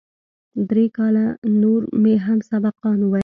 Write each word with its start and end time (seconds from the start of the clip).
درې 0.69 0.85
کاله 0.97 1.25
نور 1.61 1.81
مې 2.01 2.13
هم 2.25 2.39
سبقان 2.49 2.99
وويل. 3.03 3.19